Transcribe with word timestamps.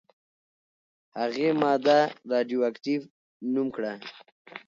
هغې 1.19 1.49
ماده 1.61 1.99
«راډیواکټیف» 2.31 3.01
نوم 3.53 3.67
کړه. 3.75 3.93